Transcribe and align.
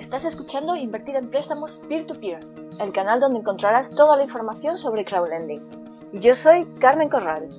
Estás 0.00 0.24
escuchando 0.24 0.76
Invertir 0.76 1.14
en 1.16 1.28
Préstamos 1.28 1.82
Peer-to-Peer, 1.86 2.40
el 2.80 2.90
canal 2.90 3.20
donde 3.20 3.40
encontrarás 3.40 3.90
toda 3.94 4.16
la 4.16 4.22
información 4.22 4.78
sobre 4.78 5.04
crowdlending. 5.04 5.60
Y 6.14 6.20
yo 6.20 6.34
soy 6.34 6.64
Carmen 6.80 7.10
Corral. 7.10 7.50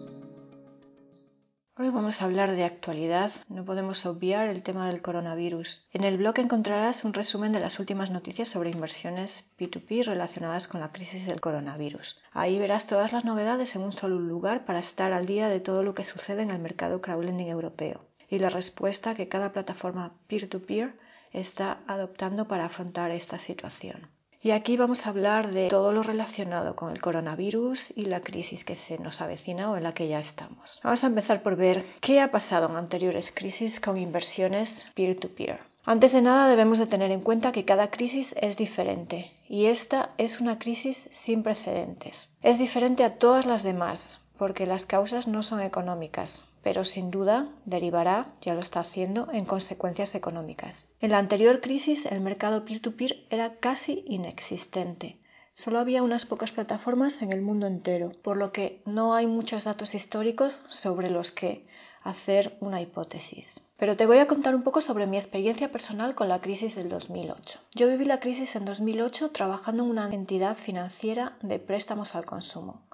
Hoy 1.77 1.89
vamos 1.89 2.19
a 2.19 2.25
hablar 2.25 2.51
de 2.53 2.63
actualidad, 2.63 3.31
no 3.47 3.63
podemos 3.63 4.07
obviar 4.07 4.47
el 4.47 4.63
tema 4.63 4.87
del 4.87 5.03
coronavirus. 5.03 5.87
En 5.91 6.03
el 6.03 6.17
blog 6.17 6.39
encontrarás 6.39 7.05
un 7.05 7.13
resumen 7.13 7.51
de 7.51 7.59
las 7.59 7.79
últimas 7.79 8.09
noticias 8.09 8.47
sobre 8.47 8.71
inversiones 8.71 9.53
P2P 9.59 10.03
relacionadas 10.05 10.67
con 10.67 10.81
la 10.81 10.91
crisis 10.91 11.27
del 11.27 11.41
coronavirus. 11.41 12.19
Ahí 12.31 12.57
verás 12.57 12.87
todas 12.87 13.13
las 13.13 13.23
novedades 13.23 13.75
en 13.75 13.83
un 13.83 13.91
solo 13.91 14.17
lugar 14.17 14.65
para 14.65 14.79
estar 14.79 15.13
al 15.13 15.27
día 15.27 15.47
de 15.47 15.59
todo 15.59 15.83
lo 15.83 15.93
que 15.93 16.03
sucede 16.03 16.41
en 16.41 16.49
el 16.49 16.59
mercado 16.59 17.01
crowdlending 17.01 17.49
europeo 17.49 18.01
y 18.27 18.39
la 18.39 18.49
respuesta 18.49 19.13
que 19.13 19.29
cada 19.29 19.53
plataforma 19.53 20.15
peer-to-peer 20.27 20.95
está 21.33 21.79
adoptando 21.87 22.47
para 22.47 22.65
afrontar 22.65 23.11
esta 23.11 23.39
situación. 23.39 24.09
Y 24.43 24.51
aquí 24.51 24.75
vamos 24.75 25.05
a 25.05 25.11
hablar 25.11 25.51
de 25.51 25.69
todo 25.69 25.91
lo 25.91 26.01
relacionado 26.01 26.75
con 26.75 26.91
el 26.91 26.99
coronavirus 26.99 27.93
y 27.95 28.05
la 28.05 28.21
crisis 28.21 28.65
que 28.65 28.75
se 28.75 28.97
nos 28.97 29.21
avecina 29.21 29.69
o 29.69 29.77
en 29.77 29.83
la 29.83 29.93
que 29.93 30.07
ya 30.07 30.19
estamos. 30.19 30.79
Vamos 30.83 31.03
a 31.03 31.07
empezar 31.07 31.43
por 31.43 31.55
ver 31.55 31.85
qué 31.99 32.21
ha 32.21 32.31
pasado 32.31 32.67
en 32.67 32.75
anteriores 32.75 33.31
crisis 33.31 33.79
con 33.79 33.97
inversiones 33.97 34.91
peer-to-peer. 34.95 35.59
Antes 35.85 36.11
de 36.11 36.23
nada 36.23 36.47
debemos 36.47 36.79
de 36.79 36.87
tener 36.87 37.11
en 37.11 37.21
cuenta 37.21 37.51
que 37.51 37.65
cada 37.65 37.91
crisis 37.91 38.35
es 38.41 38.57
diferente 38.57 39.31
y 39.47 39.65
esta 39.65 40.09
es 40.17 40.41
una 40.41 40.57
crisis 40.57 41.07
sin 41.11 41.43
precedentes. 41.43 42.33
Es 42.41 42.57
diferente 42.57 43.03
a 43.03 43.15
todas 43.17 43.45
las 43.45 43.61
demás 43.61 44.19
porque 44.37 44.65
las 44.65 44.87
causas 44.87 45.27
no 45.27 45.43
son 45.43 45.61
económicas, 45.61 46.45
pero 46.63 46.83
sin 46.83 47.11
duda 47.11 47.49
derivará, 47.65 48.33
ya 48.41 48.53
lo 48.53 48.61
está 48.61 48.79
haciendo, 48.81 49.27
en 49.31 49.45
consecuencias 49.45 50.15
económicas. 50.15 50.93
En 50.99 51.11
la 51.11 51.17
anterior 51.17 51.61
crisis 51.61 52.05
el 52.05 52.21
mercado 52.21 52.65
peer-to-peer 52.65 53.25
era 53.29 53.55
casi 53.55 54.03
inexistente. 54.07 55.19
Solo 55.53 55.79
había 55.79 56.03
unas 56.03 56.25
pocas 56.25 56.51
plataformas 56.51 57.21
en 57.21 57.33
el 57.33 57.41
mundo 57.41 57.67
entero, 57.67 58.11
por 58.21 58.37
lo 58.37 58.51
que 58.51 58.81
no 58.85 59.15
hay 59.15 59.27
muchos 59.27 59.65
datos 59.65 59.95
históricos 59.95 60.61
sobre 60.67 61.09
los 61.09 61.31
que 61.31 61.67
hacer 62.03 62.57
una 62.61 62.81
hipótesis. 62.81 63.69
Pero 63.77 63.95
te 63.95 64.05
voy 64.05 64.17
a 64.19 64.27
contar 64.27 64.55
un 64.55 64.63
poco 64.63 64.81
sobre 64.81 65.07
mi 65.07 65.17
experiencia 65.17 65.71
personal 65.71 66.15
con 66.15 66.29
la 66.29 66.41
crisis 66.41 66.75
del 66.75 66.89
2008. 66.89 67.59
Yo 67.73 67.89
viví 67.89 68.05
la 68.05 68.19
crisis 68.19 68.55
en 68.55 68.65
2008 68.65 69.31
trabajando 69.31 69.83
en 69.83 69.89
una 69.89 70.11
entidad 70.13 70.55
financiera 70.55 71.37
de 71.41 71.59
préstamos 71.59 72.15
al 72.15 72.25
consumo. 72.25 72.87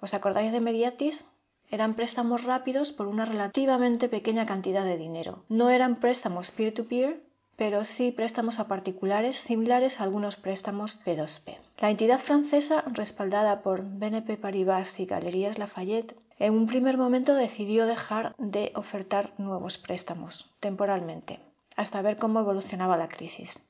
¿Os 0.00 0.14
acordáis 0.14 0.52
de 0.52 0.60
Mediatis? 0.60 1.28
Eran 1.70 1.94
préstamos 1.94 2.42
rápidos 2.44 2.90
por 2.90 3.06
una 3.06 3.24
relativamente 3.24 4.08
pequeña 4.08 4.44
cantidad 4.44 4.84
de 4.84 4.98
dinero. 4.98 5.44
No 5.48 5.70
eran 5.70 6.00
préstamos 6.00 6.50
peer-to-peer, 6.50 7.22
pero 7.56 7.84
sí 7.84 8.10
préstamos 8.10 8.58
a 8.58 8.66
particulares 8.66 9.36
similares 9.36 10.00
a 10.00 10.04
algunos 10.04 10.36
préstamos 10.36 10.98
P2P. 11.04 11.58
La 11.78 11.90
entidad 11.90 12.18
francesa, 12.18 12.82
respaldada 12.86 13.62
por 13.62 13.84
BNP 13.84 14.36
Paribas 14.36 14.98
y 14.98 15.04
Galerías 15.04 15.58
Lafayette, 15.58 16.16
en 16.38 16.54
un 16.54 16.66
primer 16.66 16.96
momento 16.96 17.34
decidió 17.34 17.86
dejar 17.86 18.34
de 18.38 18.72
ofertar 18.74 19.34
nuevos 19.38 19.78
préstamos 19.78 20.54
temporalmente, 20.58 21.38
hasta 21.76 22.02
ver 22.02 22.16
cómo 22.16 22.40
evolucionaba 22.40 22.96
la 22.96 23.08
crisis. 23.08 23.60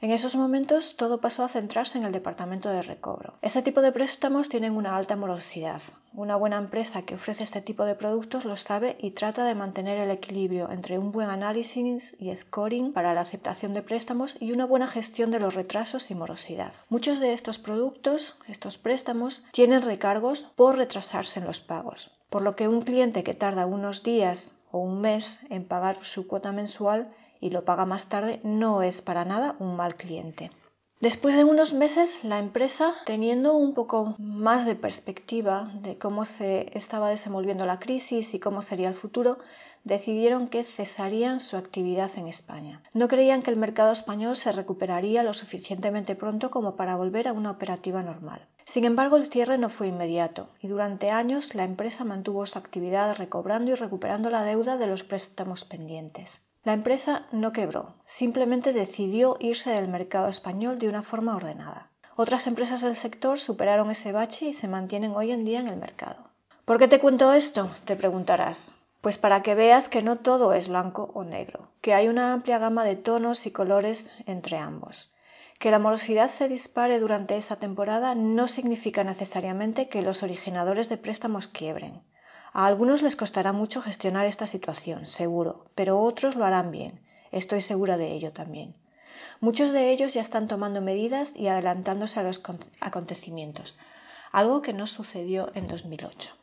En 0.00 0.10
esos 0.10 0.36
momentos 0.36 0.96
todo 0.96 1.20
pasó 1.20 1.44
a 1.44 1.48
centrarse 1.48 1.96
en 1.96 2.04
el 2.04 2.12
departamento 2.12 2.68
de 2.68 2.82
recobro. 2.82 3.34
Este 3.40 3.62
tipo 3.62 3.80
de 3.80 3.90
préstamos 3.90 4.48
tienen 4.48 4.76
una 4.76 4.96
alta 4.96 5.16
morosidad. 5.16 5.80
Una 6.12 6.36
buena 6.36 6.58
empresa 6.58 7.02
que 7.02 7.14
ofrece 7.14 7.42
este 7.42 7.60
tipo 7.60 7.84
de 7.84 7.94
productos 7.94 8.44
lo 8.44 8.56
sabe 8.56 8.96
y 9.00 9.12
trata 9.12 9.44
de 9.44 9.54
mantener 9.54 9.98
el 9.98 10.10
equilibrio 10.10 10.70
entre 10.70 10.98
un 10.98 11.10
buen 11.10 11.30
análisis 11.30 12.16
y 12.20 12.36
scoring 12.36 12.92
para 12.92 13.14
la 13.14 13.22
aceptación 13.22 13.72
de 13.72 13.82
préstamos 13.82 14.36
y 14.40 14.52
una 14.52 14.66
buena 14.66 14.88
gestión 14.88 15.30
de 15.30 15.40
los 15.40 15.54
retrasos 15.54 16.10
y 16.10 16.14
morosidad. 16.14 16.72
Muchos 16.88 17.18
de 17.18 17.32
estos 17.32 17.58
productos, 17.58 18.38
estos 18.46 18.78
préstamos, 18.78 19.44
tienen 19.52 19.82
recargos 19.82 20.42
por 20.42 20.76
retrasarse 20.76 21.40
en 21.40 21.46
los 21.46 21.60
pagos, 21.60 22.10
por 22.28 22.42
lo 22.42 22.56
que 22.56 22.68
un 22.68 22.82
cliente 22.82 23.24
que 23.24 23.34
tarda 23.34 23.66
unos 23.66 24.02
días 24.02 24.56
o 24.70 24.78
un 24.80 25.00
mes 25.00 25.40
en 25.50 25.64
pagar 25.64 25.96
su 26.04 26.26
cuota 26.26 26.52
mensual 26.52 27.10
y 27.44 27.50
lo 27.50 27.66
paga 27.66 27.84
más 27.84 28.08
tarde 28.08 28.40
no 28.42 28.82
es 28.82 29.02
para 29.02 29.26
nada 29.26 29.54
un 29.58 29.76
mal 29.76 29.96
cliente. 29.96 30.50
Después 31.00 31.36
de 31.36 31.44
unos 31.44 31.74
meses, 31.74 32.24
la 32.24 32.38
empresa, 32.38 32.94
teniendo 33.04 33.54
un 33.54 33.74
poco 33.74 34.14
más 34.18 34.64
de 34.64 34.74
perspectiva 34.74 35.70
de 35.82 35.98
cómo 35.98 36.24
se 36.24 36.70
estaba 36.72 37.10
desenvolviendo 37.10 37.66
la 37.66 37.78
crisis 37.78 38.32
y 38.32 38.40
cómo 38.40 38.62
sería 38.62 38.88
el 38.88 38.94
futuro, 38.94 39.36
decidieron 39.82 40.48
que 40.48 40.64
cesarían 40.64 41.38
su 41.38 41.58
actividad 41.58 42.10
en 42.16 42.28
España. 42.28 42.82
No 42.94 43.08
creían 43.08 43.42
que 43.42 43.50
el 43.50 43.58
mercado 43.58 43.92
español 43.92 44.36
se 44.36 44.50
recuperaría 44.50 45.22
lo 45.22 45.34
suficientemente 45.34 46.16
pronto 46.16 46.50
como 46.50 46.76
para 46.76 46.96
volver 46.96 47.28
a 47.28 47.34
una 47.34 47.50
operativa 47.50 48.02
normal. 48.02 48.48
Sin 48.64 48.84
embargo, 48.84 49.16
el 49.16 49.30
cierre 49.30 49.58
no 49.58 49.68
fue 49.68 49.88
inmediato 49.88 50.48
y 50.60 50.68
durante 50.68 51.10
años 51.10 51.54
la 51.54 51.64
empresa 51.64 52.04
mantuvo 52.04 52.46
su 52.46 52.58
actividad 52.58 53.14
recobrando 53.16 53.70
y 53.70 53.74
recuperando 53.74 54.30
la 54.30 54.42
deuda 54.42 54.76
de 54.78 54.86
los 54.86 55.04
préstamos 55.04 55.64
pendientes. 55.64 56.46
La 56.64 56.72
empresa 56.72 57.26
no 57.30 57.52
quebró, 57.52 57.94
simplemente 58.06 58.72
decidió 58.72 59.36
irse 59.38 59.70
del 59.70 59.88
mercado 59.88 60.28
español 60.28 60.78
de 60.78 60.88
una 60.88 61.02
forma 61.02 61.36
ordenada. 61.36 61.90
Otras 62.16 62.46
empresas 62.46 62.80
del 62.80 62.96
sector 62.96 63.38
superaron 63.38 63.90
ese 63.90 64.12
bache 64.12 64.46
y 64.46 64.54
se 64.54 64.68
mantienen 64.68 65.14
hoy 65.14 65.32
en 65.32 65.44
día 65.44 65.60
en 65.60 65.68
el 65.68 65.76
mercado. 65.76 66.30
¿Por 66.64 66.78
qué 66.78 66.88
te 66.88 67.00
cuento 67.00 67.34
esto? 67.34 67.70
Te 67.84 67.96
preguntarás. 67.96 68.74
Pues 69.02 69.18
para 69.18 69.42
que 69.42 69.54
veas 69.54 69.90
que 69.90 70.02
no 70.02 70.16
todo 70.16 70.54
es 70.54 70.68
blanco 70.68 71.10
o 71.12 71.24
negro, 71.24 71.68
que 71.82 71.92
hay 71.92 72.08
una 72.08 72.32
amplia 72.32 72.58
gama 72.58 72.84
de 72.84 72.96
tonos 72.96 73.44
y 73.44 73.50
colores 73.50 74.12
entre 74.24 74.56
ambos. 74.56 75.12
Que 75.64 75.70
la 75.70 75.78
morosidad 75.78 76.30
se 76.30 76.46
dispare 76.46 77.00
durante 77.00 77.38
esa 77.38 77.56
temporada 77.56 78.14
no 78.14 78.48
significa 78.48 79.02
necesariamente 79.02 79.88
que 79.88 80.02
los 80.02 80.22
originadores 80.22 80.90
de 80.90 80.98
préstamos 80.98 81.46
quiebren. 81.46 82.02
A 82.52 82.66
algunos 82.66 83.00
les 83.00 83.16
costará 83.16 83.50
mucho 83.54 83.80
gestionar 83.80 84.26
esta 84.26 84.46
situación, 84.46 85.06
seguro, 85.06 85.64
pero 85.74 86.00
otros 86.00 86.36
lo 86.36 86.44
harán 86.44 86.70
bien. 86.70 87.00
Estoy 87.32 87.62
segura 87.62 87.96
de 87.96 88.12
ello 88.12 88.30
también. 88.30 88.76
Muchos 89.40 89.72
de 89.72 89.90
ellos 89.90 90.12
ya 90.12 90.20
están 90.20 90.48
tomando 90.48 90.82
medidas 90.82 91.34
y 91.34 91.48
adelantándose 91.48 92.20
a 92.20 92.24
los 92.24 92.42
acontecimientos, 92.80 93.78
algo 94.32 94.60
que 94.60 94.74
no 94.74 94.86
sucedió 94.86 95.50
en 95.54 95.66
2008. 95.66 96.34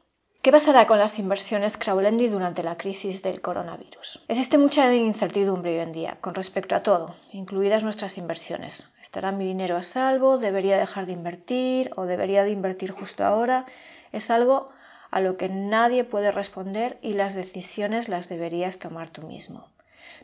¿Qué 0.41 0.51
pasará 0.51 0.88
con 0.88 0.97
las 0.97 1.19
inversiones 1.19 1.77
crowdlending 1.77 2.31
durante 2.31 2.63
la 2.63 2.75
crisis 2.75 3.21
del 3.21 3.41
coronavirus? 3.41 4.23
Existe 4.27 4.57
mucha 4.57 4.91
incertidumbre 4.91 5.73
hoy 5.73 5.81
en 5.81 5.91
día 5.91 6.17
con 6.19 6.33
respecto 6.33 6.73
a 6.73 6.81
todo, 6.81 7.13
incluidas 7.31 7.83
nuestras 7.83 8.17
inversiones. 8.17 8.89
¿Estará 9.11 9.33
mi 9.33 9.45
dinero 9.45 9.75
a 9.75 9.83
salvo? 9.83 10.38
¿Debería 10.38 10.77
dejar 10.77 11.05
de 11.05 11.11
invertir? 11.11 11.91
¿O 11.97 12.05
debería 12.05 12.45
de 12.45 12.51
invertir 12.51 12.91
justo 12.91 13.25
ahora? 13.25 13.66
Es 14.13 14.31
algo 14.31 14.72
a 15.09 15.19
lo 15.19 15.35
que 15.35 15.49
nadie 15.49 16.05
puede 16.05 16.31
responder 16.31 16.97
y 17.01 17.11
las 17.11 17.35
decisiones 17.35 18.07
las 18.07 18.29
deberías 18.29 18.79
tomar 18.79 19.09
tú 19.09 19.23
mismo. 19.23 19.67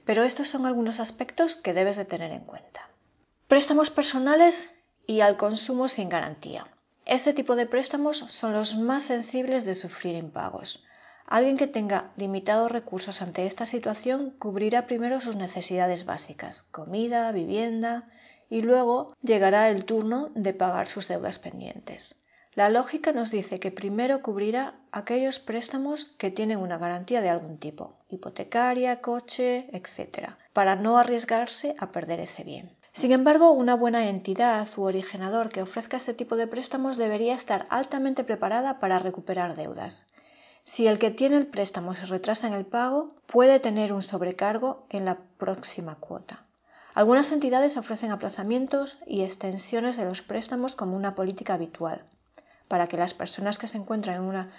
Pero 0.05 0.23
estos 0.23 0.47
son 0.47 0.65
algunos 0.65 1.01
aspectos 1.01 1.57
que 1.57 1.73
debes 1.73 1.97
de 1.97 2.05
tener 2.05 2.31
en 2.31 2.45
cuenta. 2.45 2.87
Préstamos 3.49 3.89
personales 3.89 4.79
y 5.05 5.19
al 5.19 5.35
consumo 5.35 5.89
sin 5.89 6.07
garantía. 6.07 6.65
Este 7.03 7.33
tipo 7.33 7.57
de 7.57 7.65
préstamos 7.65 8.19
son 8.29 8.53
los 8.53 8.77
más 8.77 9.03
sensibles 9.03 9.65
de 9.65 9.75
sufrir 9.75 10.15
impagos. 10.15 10.85
Alguien 11.25 11.57
que 11.57 11.67
tenga 11.67 12.11
limitados 12.15 12.71
recursos 12.71 13.21
ante 13.21 13.47
esta 13.47 13.65
situación 13.65 14.29
cubrirá 14.39 14.87
primero 14.87 15.19
sus 15.19 15.35
necesidades 15.35 16.05
básicas, 16.05 16.61
comida, 16.71 17.33
vivienda, 17.33 18.07
y 18.49 18.61
luego 18.61 19.15
llegará 19.21 19.69
el 19.69 19.85
turno 19.85 20.29
de 20.35 20.53
pagar 20.53 20.87
sus 20.87 21.07
deudas 21.07 21.39
pendientes. 21.39 22.23
La 22.57 22.69
lógica 22.69 23.11
nos 23.11 23.29
dice 23.29 23.59
que 23.59 23.69
primero 23.69 24.23
cubrirá 24.23 24.73
aquellos 24.91 25.37
préstamos 25.37 26.05
que 26.17 26.31
tienen 26.31 26.57
una 26.57 26.79
garantía 26.79 27.21
de 27.21 27.29
algún 27.29 27.59
tipo, 27.59 27.93
hipotecaria, 28.09 28.99
coche, 28.99 29.69
etc., 29.73 30.31
para 30.53 30.75
no 30.75 30.97
arriesgarse 30.97 31.75
a 31.77 31.91
perder 31.91 32.19
ese 32.19 32.43
bien. 32.43 32.75
Sin 32.93 33.11
embargo, 33.11 33.51
una 33.51 33.75
buena 33.75 34.09
entidad 34.09 34.67
u 34.75 34.85
originador 34.85 35.49
que 35.49 35.61
ofrezca 35.61 35.97
este 35.97 36.15
tipo 36.15 36.35
de 36.35 36.47
préstamos 36.47 36.97
debería 36.97 37.35
estar 37.35 37.67
altamente 37.69 38.23
preparada 38.23 38.79
para 38.79 38.97
recuperar 38.97 39.55
deudas. 39.55 40.07
Si 40.63 40.87
el 40.87 40.97
que 40.97 41.11
tiene 41.11 41.37
el 41.37 41.45
préstamo 41.45 41.93
se 41.93 42.07
retrasa 42.07 42.47
en 42.47 42.53
el 42.53 42.65
pago, 42.65 43.13
puede 43.27 43.59
tener 43.59 43.93
un 43.93 44.01
sobrecargo 44.01 44.87
en 44.89 45.05
la 45.05 45.19
próxima 45.37 45.97
cuota. 45.97 46.46
Algunas 46.97 47.31
entidades 47.31 47.77
ofrecen 47.77 48.09
aplazamientos 48.09 48.97
y 49.05 49.21
extensiones 49.21 49.97
de 49.97 50.05
los 50.05 50.23
préstamos 50.23 50.75
como 50.75 50.97
una 50.97 51.13
política 51.13 51.53
habitual 51.53 52.03
para 52.67 52.87
que 52.87 52.97
las 52.97 53.13
personas 53.13 53.59
que 53.59 53.67
se 53.67 53.77
encuentran 53.77 54.15
en 54.15 54.23
una 54.23 54.51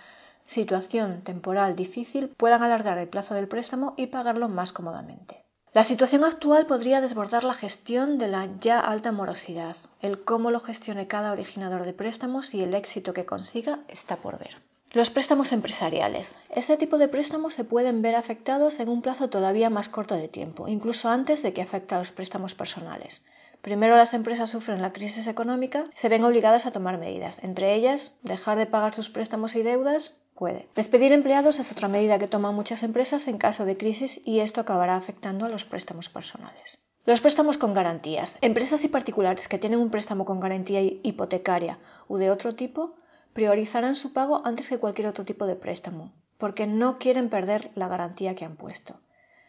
situación 0.47 1.23
temporal 1.23 1.75
difícil 1.75 2.29
puedan 2.29 2.63
alargar 2.63 2.97
el 2.99 3.09
plazo 3.09 3.35
del 3.35 3.49
préstamo 3.49 3.95
y 3.97 4.07
pagarlo 4.07 4.49
más 4.49 4.71
cómodamente. 4.71 5.45
La 5.73 5.83
situación 5.83 6.23
actual 6.23 6.67
podría 6.67 7.01
desbordar 7.01 7.43
la 7.43 7.55
gestión 7.55 8.19
de 8.19 8.29
la 8.29 8.49
ya 8.61 8.79
alta 8.79 9.11
morosidad. 9.11 9.77
El 10.01 10.23
cómo 10.23 10.53
lo 10.53 10.61
gestione 10.61 11.09
cada 11.09 11.33
originador 11.33 11.85
de 11.85 11.93
préstamos 11.93 12.55
y 12.55 12.63
el 12.63 12.73
éxito 12.73 13.15
que 13.15 13.27
consiga 13.27 13.81
está 13.89 14.15
por 14.15 14.39
ver. 14.39 14.68
Los 14.93 15.11
préstamos 15.11 15.53
empresariales. 15.53 16.35
Este 16.49 16.79
tipo 16.79 16.97
de 16.97 17.09
préstamos 17.09 17.53
se 17.53 17.65
pueden 17.65 18.01
ver 18.01 18.15
afectados 18.15 18.81
en 18.81 18.89
un 18.89 19.03
plazo 19.03 19.29
todavía 19.29 19.69
más 19.69 19.91
corto 19.91 20.15
de 20.15 20.29
tiempo, 20.29 20.67
incluso 20.67 21.11
antes 21.11 21.43
de 21.43 21.53
que 21.53 21.61
afecte 21.61 21.95
a 21.95 21.99
los 21.99 22.11
préstamos 22.11 22.55
personales. 22.55 23.27
Primero 23.61 23.97
las 23.97 24.15
empresas 24.15 24.49
sufren 24.49 24.81
la 24.81 24.95
crisis 24.95 25.27
económica, 25.27 25.85
se 25.93 26.09
ven 26.09 26.25
obligadas 26.25 26.65
a 26.65 26.71
tomar 26.71 26.97
medidas, 26.97 27.45
entre 27.45 27.75
ellas 27.75 28.19
dejar 28.23 28.57
de 28.57 28.65
pagar 28.65 28.95
sus 28.95 29.11
préstamos 29.11 29.55
y 29.57 29.63
deudas 29.63 30.23
puede. 30.35 30.71
Despedir 30.75 31.13
empleados 31.13 31.59
es 31.59 31.71
otra 31.71 31.89
medida 31.89 32.19
que 32.19 32.27
toman 32.27 32.55
muchas 32.55 32.83
empresas 32.83 33.29
en 33.29 33.37
caso 33.37 33.67
de 33.67 33.77
crisis 33.77 34.23
y 34.25 34.41
esto 34.41 34.63
acabará 34.63 34.97
afectando 34.97 35.45
a 35.45 35.51
los 35.51 35.65
préstamos 35.65 36.09
personales. 36.09 36.79
Los 37.05 37.21
préstamos 37.21 37.59
con 37.59 37.75
garantías. 37.75 38.39
Empresas 38.41 38.83
y 38.85 38.89
particulares 38.89 39.49
que 39.49 39.59
tienen 39.59 39.81
un 39.81 39.91
préstamo 39.91 40.25
con 40.25 40.41
garantía 40.41 40.81
hipotecaria 40.81 41.79
u 42.09 42.17
de 42.17 42.31
otro 42.31 42.55
tipo 42.55 42.97
priorizarán 43.39 43.95
su 43.95 44.13
pago 44.13 44.43
antes 44.45 44.69
que 44.69 44.81
cualquier 44.81 45.07
otro 45.07 45.25
tipo 45.25 45.47
de 45.47 45.55
préstamo, 45.55 46.13
porque 46.39 46.67
no 46.67 46.99
quieren 46.99 47.29
perder 47.29 47.71
la 47.77 47.87
garantía 47.87 48.35
que 48.35 48.45
han 48.45 48.57
puesto. 48.57 48.99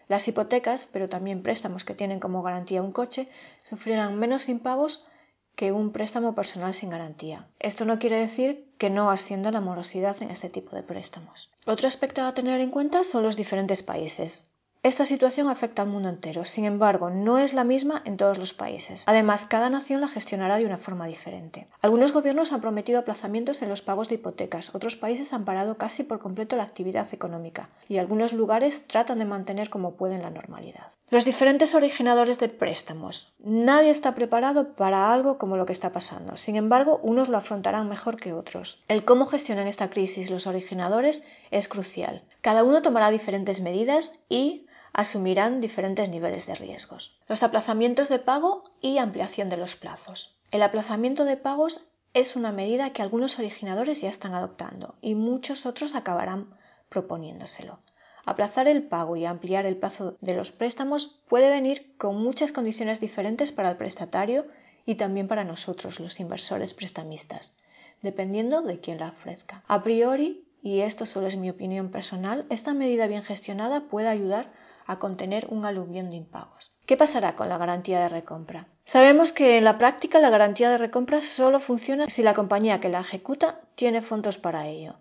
Las 0.08 0.28
hipotecas, 0.28 0.86
pero 0.86 1.10
también 1.10 1.42
préstamos 1.42 1.84
que 1.84 1.96
tienen 1.96 2.20
como 2.20 2.44
garantía 2.44 2.84
un 2.84 2.92
coche, 2.92 3.30
sufrirán 3.64 4.20
menos 4.20 4.48
impagos 4.48 5.08
que 5.56 5.72
un 5.72 5.92
préstamo 5.92 6.36
personal 6.36 6.76
sin 6.76 6.92
garantía. 6.92 7.48
Esto 7.58 7.84
no 7.84 7.98
quiere 7.98 8.20
decir 8.20 8.72
que 8.78 8.92
no 8.92 9.10
ascienda 9.10 9.50
la 9.50 9.60
morosidad 9.60 10.22
en 10.22 10.30
este 10.30 10.50
tipo 10.50 10.76
de 10.76 10.84
préstamos. 10.84 11.50
Otro 11.66 11.88
aspecto 11.88 12.22
a 12.22 12.36
tener 12.36 12.62
en 12.62 12.70
cuenta 12.70 13.04
son 13.04 13.24
los 13.24 13.38
diferentes 13.38 13.82
países. 13.82 14.49
Esta 14.82 15.06
situación 15.06 15.50
afecta 15.50 15.82
al 15.82 15.90
mundo 15.90 16.08
entero, 16.08 16.46
sin 16.46 16.64
embargo, 16.64 17.10
no 17.10 17.38
es 17.38 17.54
la 17.54 17.66
misma 17.66 18.02
en 18.06 18.16
todos 18.16 18.38
los 18.38 18.54
países. 18.54 19.04
Además, 19.08 19.44
cada 19.44 19.70
nación 19.70 20.00
la 20.00 20.08
gestionará 20.08 20.56
de 20.56 20.66
una 20.66 20.78
forma 20.78 21.06
diferente. 21.06 21.68
Algunos 21.82 22.14
gobiernos 22.14 22.54
han 22.54 22.62
prometido 22.62 22.98
aplazamientos 22.98 23.62
en 23.62 23.68
los 23.68 23.82
pagos 23.82 24.08
de 24.08 24.16
hipotecas, 24.16 24.74
otros 24.74 24.96
países 24.96 25.34
han 25.34 25.44
parado 25.44 25.78
casi 25.78 26.04
por 26.04 26.20
completo 26.20 26.56
la 26.56 26.64
actividad 26.64 27.14
económica 27.14 27.70
y 27.90 27.98
algunos 27.98 28.32
lugares 28.32 28.88
tratan 28.88 29.20
de 29.20 29.26
mantener 29.26 29.70
como 29.70 29.96
pueden 29.96 30.22
la 30.22 30.30
normalidad. 30.30 30.94
Los 31.12 31.26
diferentes 31.26 31.74
originadores 31.74 32.38
de 32.38 32.50
préstamos. 32.50 33.34
Nadie 33.40 33.90
está 33.90 34.14
preparado 34.14 34.74
para 34.76 35.12
algo 35.12 35.40
como 35.40 35.58
lo 35.58 35.66
que 35.66 35.74
está 35.74 35.92
pasando. 35.92 36.38
Sin 36.38 36.56
embargo, 36.56 37.00
unos 37.02 37.30
lo 37.30 37.38
afrontarán 37.38 37.90
mejor 37.90 38.18
que 38.18 38.32
otros. 38.32 38.84
El 38.88 39.06
cómo 39.06 39.26
gestionan 39.26 39.68
esta 39.68 39.90
crisis 39.90 40.30
los 40.30 40.46
originadores 40.46 41.26
es 41.50 41.68
crucial. 41.68 42.24
Cada 42.42 42.64
uno 42.64 42.84
tomará 42.84 43.10
diferentes 43.10 43.60
medidas 43.60 44.20
y 44.30 44.68
asumirán 44.94 45.62
diferentes 45.62 46.10
niveles 46.10 46.46
de 46.46 46.54
riesgos. 46.54 47.18
Los 47.28 47.42
aplazamientos 47.42 48.08
de 48.08 48.20
pago 48.20 48.62
y 48.80 49.00
ampliación 49.00 49.50
de 49.50 49.58
los 49.58 49.76
plazos. 49.76 50.38
El 50.52 50.62
aplazamiento 50.62 51.26
de 51.26 51.38
pagos 51.38 51.90
es 52.14 52.36
una 52.36 52.52
medida 52.52 52.94
que 52.94 53.02
algunos 53.02 53.40
originadores 53.40 54.02
ya 54.02 54.10
están 54.10 54.36
adoptando 54.36 54.94
y 55.02 55.16
muchos 55.16 55.66
otros 55.66 55.96
acabarán 55.96 56.54
proponiéndoselo. 56.90 57.80
Aplazar 58.26 58.68
el 58.68 58.84
pago 58.84 59.16
y 59.16 59.26
ampliar 59.26 59.66
el 59.66 59.78
plazo 59.78 60.18
de 60.22 60.34
los 60.34 60.52
préstamos 60.52 61.20
puede 61.28 61.50
venir 61.50 61.96
con 61.98 62.18
muchas 62.22 62.52
condiciones 62.52 63.00
diferentes 63.00 63.52
para 63.52 63.72
el 63.72 63.78
prestatario 63.78 64.46
y 64.86 64.96
también 64.96 65.28
para 65.28 65.44
nosotros, 65.44 66.00
los 66.00 66.20
inversores 66.20 66.74
prestamistas, 66.74 67.54
dependiendo 68.02 68.62
de 68.62 68.80
quién 68.80 69.00
la 69.00 69.10
ofrezca. 69.10 69.64
A 69.68 69.84
priori, 69.84 70.46
y 70.62 70.80
esto 70.80 71.06
solo 71.06 71.28
es 71.28 71.38
mi 71.38 71.50
opinión 71.50 71.90
personal, 71.90 72.46
esta 72.50 72.74
medida 72.74 73.08
bien 73.08 73.24
gestionada 73.24 73.82
puede 73.82 74.08
ayudar 74.08 74.52
a 74.90 74.98
contener 74.98 75.46
un 75.52 75.66
aluvión 75.66 76.10
de 76.10 76.16
impagos. 76.16 76.74
¿Qué 76.88 76.98
pasará 76.98 77.36
con 77.36 77.48
la 77.48 77.60
garantía 77.60 78.00
de 78.00 78.10
recompra? 78.10 78.68
Sabemos 78.86 79.32
que 79.32 79.58
en 79.58 79.64
la 79.64 79.78
práctica 79.78 80.20
la 80.20 80.32
garantía 80.32 80.72
de 80.72 80.80
recompra 80.80 81.22
solo 81.22 81.60
funciona 81.60 82.10
si 82.10 82.24
la 82.24 82.34
compañía 82.34 82.80
que 82.80 82.90
la 82.90 83.02
ejecuta 83.02 83.60
tiene 83.76 84.02
fondos 84.02 84.40
para 84.40 84.68
ello. 84.68 84.96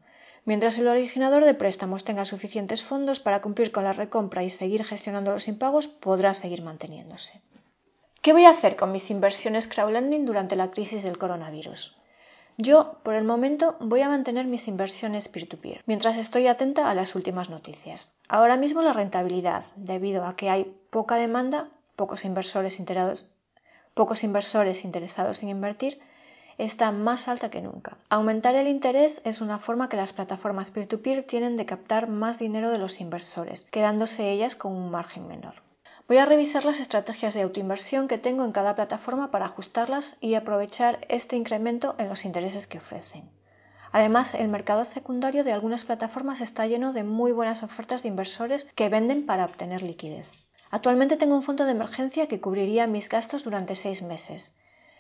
Mientras 0.49 0.79
el 0.79 0.89
originador 0.89 1.45
de 1.45 1.53
préstamos 1.53 2.05
tenga 2.05 2.25
suficientes 2.25 2.83
fondos 2.83 3.21
para 3.21 3.43
cumplir 3.43 3.71
con 3.71 3.85
la 3.85 3.93
recompra 3.93 4.45
y 4.45 4.49
seguir 4.49 4.83
gestionando 4.83 5.31
los 5.31 5.47
impagos, 5.47 5.89
podrá 5.89 6.33
seguir 6.33 6.63
manteniéndose. 6.63 7.43
¿Qué 8.23 8.33
voy 8.33 8.47
a 8.47 8.53
hacer 8.57 8.75
con 8.75 8.91
mis 8.91 9.11
inversiones 9.11 9.69
crowdlending 9.69 10.25
durante 10.25 10.57
la 10.57 10.71
crisis 10.71 11.03
del 11.03 11.19
coronavirus? 11.19 11.99
Yo, 12.57 12.99
por 13.03 13.15
el 13.15 13.25
momento, 13.25 13.77
voy 13.79 14.01
a 14.01 14.09
mantener 14.09 14.47
mis 14.47 14.69
inversiones 14.69 15.29
peer-to-peer, 15.29 15.83
mientras 15.85 16.17
estoy 16.17 16.47
atenta 16.47 16.91
a 16.91 16.95
las 16.95 17.15
últimas 17.15 17.51
noticias. 17.51 18.17
Ahora 18.27 18.57
mismo 18.57 18.81
la 18.81 18.95
rentabilidad, 18.95 19.67
debido 19.77 20.25
a 20.25 20.35
que 20.35 20.49
hay 20.49 20.65
poca 20.89 21.17
demanda, 21.17 21.69
pocos 21.95 22.25
inversores, 22.25 22.83
pocos 23.93 24.25
inversores 24.25 24.87
interesados 24.87 25.43
en 25.43 25.51
invertir, 25.51 26.01
está 26.59 26.93
más 26.93 27.29
alta 27.29 27.49
que 27.51 27.63
nunca. 27.63 27.97
Aumentar 28.11 28.55
el 28.57 28.69
interés 28.69 29.23
es 29.25 29.41
una 29.41 29.59
forma 29.59 29.89
que 29.89 29.97
las 29.97 30.13
plataformas 30.13 30.71
peer-to-peer 30.71 31.21
-peer 31.21 31.27
tienen 31.27 31.57
de 31.57 31.67
captar 31.67 32.09
más 32.09 32.39
dinero 32.39 32.71
de 32.71 32.79
los 32.79 33.01
inversores, 33.01 33.65
quedándose 33.65 34.31
ellas 34.31 34.57
con 34.57 34.73
un 34.73 34.91
margen 34.91 35.27
menor. 35.27 35.63
Voy 36.09 36.19
a 36.19 36.27
revisar 36.27 36.65
las 36.65 36.81
estrategias 36.81 37.35
de 37.35 37.43
autoinversión 37.43 38.09
que 38.09 38.19
tengo 38.19 38.45
en 38.45 38.53
cada 38.53 38.75
plataforma 38.75 39.31
para 39.31 39.45
ajustarlas 39.45 40.17
y 40.21 40.35
aprovechar 40.35 40.99
este 41.09 41.37
incremento 41.37 41.95
en 41.99 42.09
los 42.09 42.25
intereses 42.25 42.67
que 42.67 42.79
ofrecen. 42.79 43.31
Además, 43.93 44.35
el 44.35 44.49
mercado 44.49 44.85
secundario 44.85 45.45
de 45.45 45.53
algunas 45.53 45.85
plataformas 45.85 46.41
está 46.41 46.67
lleno 46.67 46.93
de 46.93 47.05
muy 47.05 47.33
buenas 47.33 47.63
ofertas 47.63 48.03
de 48.03 48.09
inversores 48.09 48.65
que 48.75 48.89
venden 48.89 49.27
para 49.27 49.45
obtener 49.45 49.83
liquidez. 49.83 50.27
Actualmente 50.71 51.17
tengo 51.17 51.35
un 51.35 51.43
fondo 51.43 51.65
de 51.65 51.73
emergencia 51.73 52.27
que 52.27 52.41
cubriría 52.41 52.87
mis 52.87 53.09
gastos 53.09 53.45
durante 53.45 53.75
seis 53.75 54.03
meses, 54.03 54.59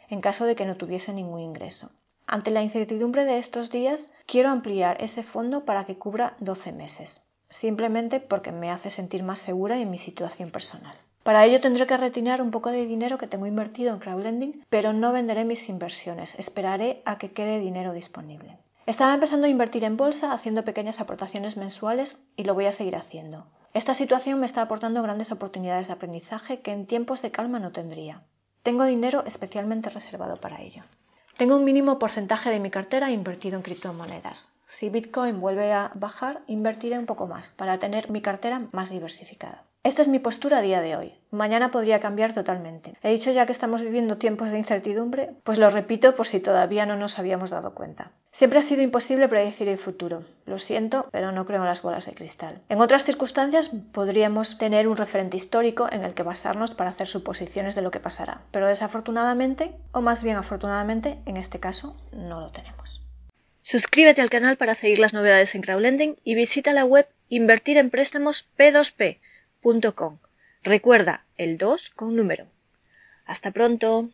en 0.08 0.20
caso 0.20 0.44
de 0.44 0.56
que 0.56 0.66
no 0.66 0.76
tuviese 0.76 1.12
ningún 1.12 1.40
ingreso. 1.40 1.90
Ante 2.26 2.50
la 2.50 2.62
incertidumbre 2.62 3.25
de 3.25 3.38
estos 3.38 3.70
días, 3.70 4.12
quiero 4.26 4.50
ampliar 4.50 4.96
ese 5.00 5.22
fondo 5.22 5.64
para 5.64 5.84
que 5.84 5.99
cubra 5.99 6.37
12 6.40 6.72
meses 6.72 7.28
simplemente 7.50 8.20
porque 8.20 8.52
me 8.52 8.70
hace 8.70 8.90
sentir 8.90 9.22
más 9.22 9.38
segura 9.38 9.78
en 9.78 9.90
mi 9.90 9.99
situación 9.99 10.50
personal. 10.50 10.96
Para 11.22 11.44
ello 11.44 11.60
tendré 11.60 11.87
que 11.87 11.96
retirar 11.96 12.40
un 12.40 12.50
poco 12.50 12.70
de 12.70 12.87
dinero 12.87 13.19
que 13.19 13.26
tengo 13.26 13.46
invertido 13.46 13.93
en 13.93 14.00
crowdlending, 14.00 14.64
pero 14.70 14.93
no 14.93 15.12
venderé 15.12 15.44
mis 15.44 15.69
inversiones, 15.69 16.38
esperaré 16.38 17.02
a 17.05 17.19
que 17.19 17.32
quede 17.32 17.58
dinero 17.58 17.93
disponible. 17.93 18.58
Estaba 18.87 19.12
empezando 19.12 19.46
a 19.46 19.50
invertir 19.50 19.84
en 19.84 19.99
bolsa 19.99 20.32
haciendo 20.32 20.64
pequeñas 20.64 21.00
aportaciones 21.00 21.58
mensuales 21.58 22.25
y 22.37 22.44
lo 22.44 22.55
voy 22.55 22.64
a 22.64 22.72
seguir 22.72 22.96
haciendo. 22.96 23.46
Esta 23.75 23.93
situación 23.93 24.40
me 24.40 24.46
está 24.46 24.62
aportando 24.62 25.02
grandes 25.02 25.31
oportunidades 25.31 25.88
de 25.88 25.93
aprendizaje 25.93 26.60
que 26.60 26.72
en 26.72 26.87
tiempos 26.87 27.20
de 27.20 27.31
calma 27.31 27.58
no 27.58 27.72
tendría. 27.72 28.22
Tengo 28.62 28.84
dinero 28.84 29.25
especialmente 29.26 29.90
reservado 29.90 30.40
para 30.40 30.60
ello. 30.60 30.82
Tengo 31.37 31.56
un 31.56 31.64
mínimo 31.64 32.00
porcentaje 32.00 32.50
de 32.50 32.58
mi 32.58 32.70
cartera 32.70 33.12
invertido 33.12 33.56
en 33.56 33.62
criptomonedas. 33.62 34.52
Si 34.66 34.90
Bitcoin 34.90 35.40
vuelve 35.40 35.72
a 35.72 35.93
bajar, 35.94 36.43
invertiré 36.49 36.99
un 36.99 37.06
poco 37.06 37.28
más 37.28 37.52
para 37.52 37.78
tener 37.78 38.10
mi 38.10 38.20
cartera 38.20 38.69
más 38.72 38.90
diversificada. 38.90 39.62
Esta 39.85 40.03
es 40.03 40.09
mi 40.09 40.19
postura 40.19 40.59
a 40.59 40.63
día 40.63 40.81
de 40.81 40.97
hoy. 40.97 41.15
Mañana 41.31 41.71
podría 41.71 42.01
cambiar 42.01 42.35
totalmente. 42.35 42.95
He 43.03 43.13
dicho 43.13 43.31
ya 43.31 43.47
que 43.47 43.53
estamos 43.53 43.81
viviendo 43.81 44.19
tiempos 44.19 44.51
de 44.51 44.58
incertidumbre, 44.58 45.31
pues 45.44 45.58
lo 45.58 45.70
repito 45.70 46.17
por 46.17 46.27
si 46.27 46.41
todavía 46.41 46.85
no 46.85 46.97
nos 46.97 47.19
habíamos 47.19 47.51
dado 47.51 47.75
cuenta. 47.75 48.11
Siempre 48.32 48.58
ha 48.58 48.63
sido 48.63 48.82
imposible 48.82 49.29
predecir 49.29 49.69
el 49.69 49.79
futuro. 49.79 50.25
Lo 50.47 50.58
siento, 50.58 51.08
pero 51.13 51.31
no 51.31 51.47
creo 51.47 51.61
en 51.61 51.67
las 51.67 51.81
bolas 51.81 52.06
de 52.06 52.15
cristal. 52.15 52.61
En 52.69 52.81
otras 52.81 53.05
circunstancias 53.05 53.70
podríamos 53.93 54.58
tener 54.58 54.89
un 54.89 54.97
referente 54.97 55.37
histórico 55.37 55.89
en 55.91 56.03
el 56.03 56.13
que 56.13 56.25
basarnos 56.25 56.75
para 56.75 56.91
hacer 56.91 57.06
suposiciones 57.06 57.77
de 57.77 57.82
lo 57.82 57.93
que 57.93 58.01
pasará, 58.01 58.43
pero 58.51 58.67
desafortunadamente, 58.67 59.77
o 59.93 60.01
más 60.01 60.25
bien 60.25 60.37
afortunadamente, 60.37 61.19
en 61.25 61.37
este 61.37 61.61
caso 61.61 61.97
no 62.13 62.41
lo 62.41 62.51
tenemos. 62.51 63.01
Suscríbete 63.63 64.23
al 64.23 64.31
canal 64.31 64.56
para 64.56 64.75
seguir 64.75 64.99
las 64.99 65.13
novedades 65.15 65.55
en 65.55 65.63
crowdlending 65.63 66.17
y 66.25 66.35
visita 66.35 66.73
la 66.73 66.85
web 66.85 67.06
invertirenpréstamosp2p.com. 67.31 69.28
Recuerda 70.62 71.24
el 71.36 71.58
2 71.58 71.91
con 71.91 72.15
número. 72.17 72.46
Hasta 73.24 73.50
pronto. 73.50 74.10